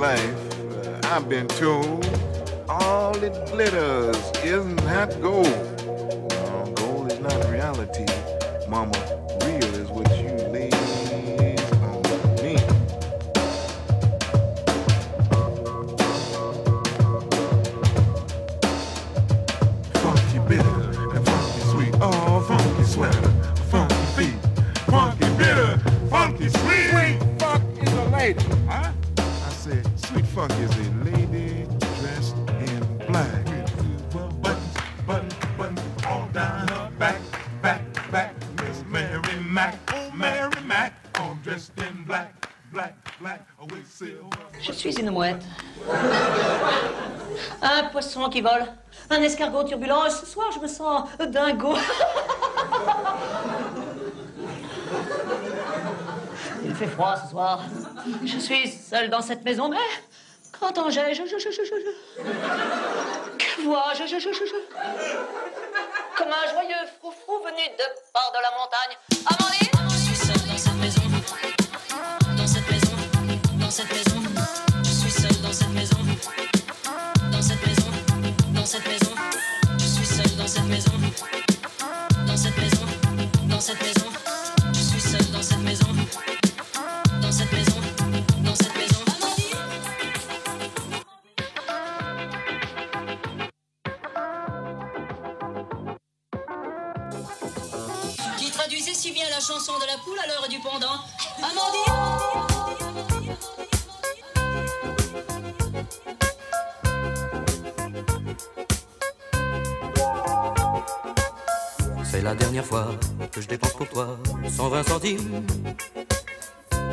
life. 0.00 0.86
Uh, 0.86 0.98
I've 1.04 1.28
been 1.28 1.46
too. 1.46 1.89
Je 44.60 44.72
suis 44.72 44.94
une 44.98 45.10
mouette. 45.10 45.42
Un 47.62 47.84
poisson 47.84 48.28
qui 48.30 48.40
vole. 48.40 48.64
Un 49.10 49.22
escargot 49.22 49.64
turbulent. 49.64 50.10
Ce 50.10 50.26
soir, 50.26 50.50
je 50.52 50.58
me 50.58 50.66
sens 50.66 51.08
dingo. 51.28 51.74
Il 56.64 56.74
fait 56.74 56.86
froid 56.86 57.16
ce 57.16 57.30
soir. 57.30 57.60
Je 58.24 58.38
suis 58.38 58.68
seule 58.68 59.10
dans 59.10 59.22
cette 59.22 59.44
maison, 59.44 59.68
mais 59.68 59.76
qu'entends-je 60.58 61.00
je, 61.14 61.26
je, 61.26 61.38
je, 61.38 61.50
je, 61.50 61.62
Que 63.38 63.62
vois-je? 63.62 64.04
Comme 66.16 66.28
un 66.28 66.52
joyeux 66.52 66.86
froufrou 66.98 67.38
venu 67.44 67.64
de 67.78 67.84
part 68.12 68.32
de 68.32 68.40
la 68.42 68.50
montagne. 68.58 69.89
cette 73.80 73.92
maison. 73.92 74.22
Je 74.82 74.90
suis 74.90 75.10
seul 75.10 75.42
dans 75.42 75.52
cette 75.52 75.70
maison. 75.70 75.96
Dans 77.32 77.42
cette 77.42 77.66
maison. 77.66 77.90
Dans 78.54 78.64
cette 78.66 78.86
maison. 78.86 79.14
Je 79.78 79.86
suis 79.86 80.06
seul 80.06 80.36
dans 80.36 80.46
cette 80.46 80.66
maison. 80.66 80.92
Dans 82.26 82.36
cette 82.36 82.56
maison. 82.58 82.86
Dans 83.48 83.60
cette 83.60 83.80
maison. 83.82 84.19
dernière 112.50 112.66
fois 112.66 112.88
que 113.30 113.40
je 113.40 113.46
dépense 113.46 113.74
pour 113.74 113.86
toi 113.86 114.18
120 114.48 114.82
centimes. 114.82 115.46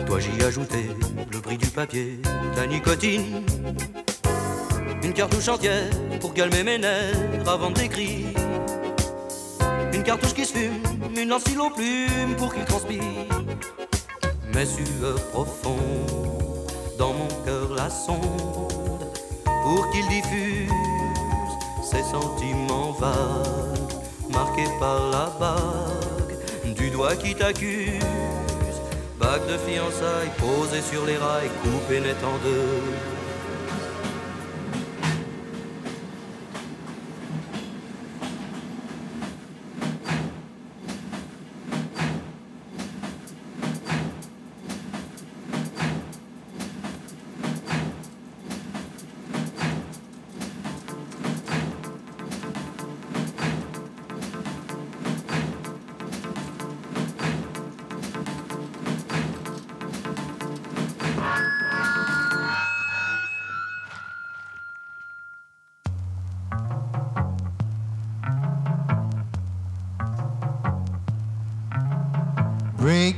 Toi 0.06 0.20
j'y 0.20 0.44
ajoutais 0.44 0.86
le 1.32 1.42
prix 1.42 1.58
du 1.58 1.66
papier, 1.66 2.20
de 2.54 2.60
la 2.60 2.68
nicotine. 2.68 3.44
Une 5.02 5.14
cartouche 5.14 5.48
entière 5.48 5.90
pour 6.22 6.36
calmer 6.36 6.62
mes 6.62 6.78
nerfs 6.78 7.48
avant 7.48 7.72
des 7.72 7.88
cris. 7.88 8.26
Une 9.94 10.04
cartouche 10.04 10.36
qui 10.36 10.46
se 10.46 10.54
fume, 10.54 10.80
une 11.16 11.30
lentille 11.30 11.58
aux 11.58 11.72
plumes 11.72 12.36
pour 12.38 12.54
qu'il 12.54 12.66
transpire. 12.66 13.02
Mes 14.54 14.66
sueurs 14.66 15.24
profondes 15.32 16.68
dans 17.00 17.14
mon 17.14 17.30
cœur 17.46 17.74
la 17.74 17.90
sonde 17.90 19.12
pour 19.64 19.90
qu'il 19.90 20.08
diffuse 20.08 20.70
ses 21.82 22.04
sentiments 22.04 22.92
vagues 22.92 23.87
marqué 24.30 24.64
par 24.80 25.10
la 25.10 25.32
bague 25.40 26.76
du 26.76 26.90
doigt 26.90 27.16
qui 27.16 27.36
t'accuse. 27.36 28.04
Bague 29.20 29.48
de 29.48 29.58
fiançailles 29.58 30.32
posée 30.38 30.82
sur 30.82 31.06
les 31.06 31.18
rails, 31.18 31.50
coupée 31.64 32.00
net 32.00 32.18
en 32.24 32.38
deux. 32.44 33.17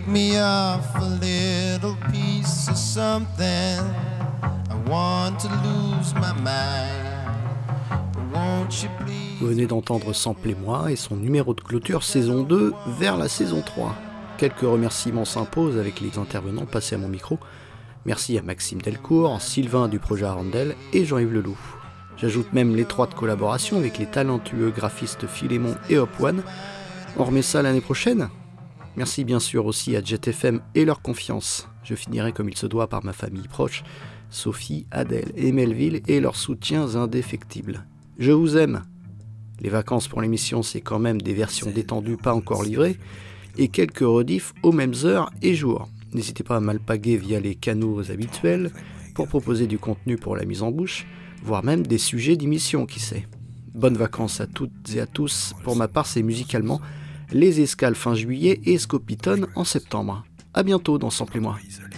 Me? 0.10 0.40
Vous 9.40 9.48
venez 9.48 9.68
d'entendre 9.68 10.14
Samplez-moi 10.14 10.92
et 10.92 10.96
son 10.96 11.16
numéro 11.16 11.54
de 11.54 11.62
clôture 11.62 12.04
saison 12.04 12.44
2 12.44 12.74
vers 13.00 13.18
la 13.18 13.28
saison 13.28 13.62
3. 13.62 13.96
Quelques 14.38 14.62
remerciements 14.62 15.26
s'imposent 15.26 15.78
avec 15.78 16.00
les 16.02 16.18
intervenants 16.18 16.66
passés 16.66 16.96
à 16.96 16.98
mon 16.98 17.08
micro. 17.08 17.38
Merci 18.06 18.38
à 18.38 18.42
Maxime 18.42 18.82
Delcourt, 18.82 19.42
Sylvain 19.42 19.88
du 19.88 20.00
projet 20.00 20.26
Arandel 20.26 20.76
et 20.94 21.06
Jean-Yves 21.06 21.34
Leloup. 21.34 21.60
J'ajoute 22.18 22.52
même 22.54 22.76
l'étroite 22.76 23.14
collaboration 23.14 23.78
avec 23.78 23.98
les 23.98 24.08
talentueux 24.08 24.72
graphistes 24.72 25.28
Philémon 25.28 25.76
et 25.90 25.98
Hop 25.98 26.10
One. 26.20 26.44
On 27.18 27.26
remet 27.26 27.42
ça 27.42 27.62
l'année 27.62 27.82
prochaine 27.82 28.30
Merci 28.96 29.24
bien 29.24 29.40
sûr 29.40 29.66
aussi 29.66 29.96
à 29.96 30.04
JetFM 30.04 30.62
et 30.76 30.86
leur 30.86 31.02
confiance. 31.02 31.68
Je 31.84 31.96
finirai 31.96 32.34
comme 32.34 32.50
il 32.50 32.58
se 32.58 32.66
doit 32.66 32.88
par 32.88 33.04
ma 33.06 33.14
famille 33.14 33.48
proche, 33.48 33.84
Sophie, 34.30 34.86
Adèle 34.92 35.32
et 35.36 35.52
Melville 35.52 36.02
et 36.08 36.20
leurs 36.20 36.36
soutiens 36.36 36.96
indéfectibles. 36.96 37.86
Je 38.18 38.32
vous 38.32 38.58
aime. 38.58 38.84
Les 39.60 39.70
vacances 39.70 40.08
pour 40.08 40.22
l'émission, 40.22 40.64
c'est 40.64 40.82
quand 40.82 41.00
même 41.00 41.22
des 41.22 41.34
versions 41.34 41.72
détendues 41.72 42.18
pas 42.18 42.34
encore 42.34 42.64
livrées 42.64 42.98
et 43.58 43.68
quelques 43.68 44.00
rediffs 44.00 44.54
aux 44.64 44.72
mêmes 44.72 44.94
heures 45.04 45.32
et 45.42 45.56
jours. 45.56 45.90
N'hésitez 46.14 46.44
pas 46.44 46.58
à 46.58 46.60
m'alpaguer 46.60 47.18
via 47.18 47.40
les 47.40 47.56
canaux 47.56 48.10
habituels 48.10 48.72
pour 49.14 49.28
proposer 49.28 49.68
du 49.68 49.78
contenu 49.78 50.18
pour 50.18 50.36
la 50.36 50.46
mise 50.46 50.64
en 50.64 50.72
bouche, 50.72 51.06
voire 51.44 51.64
même 51.64 51.86
des 51.86 51.98
sujets 51.98 52.38
d'émission, 52.38 52.86
qui 52.86 53.00
sait. 53.00 53.28
Bonnes 53.74 53.98
vacances 53.98 54.42
à 54.42 54.48
toutes 54.48 54.94
et 54.96 55.02
à 55.02 55.06
tous. 55.06 55.54
Pour 55.64 55.76
ma 55.76 55.88
part, 55.88 56.06
c'est 56.06 56.24
musicalement 56.24 56.80
les 57.32 57.62
escales 57.62 57.96
fin 57.96 58.16
juillet 58.16 58.60
et 58.66 58.78
Scopitone 58.78 59.48
en 59.56 59.64
septembre. 59.64 60.26
A 60.54 60.64
bientôt 60.64 60.98
dans 60.98 61.10
Sample-moi. 61.10 61.58
Samplez-moi. 61.60 61.89